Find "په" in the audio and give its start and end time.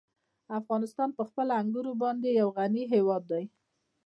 1.17-1.23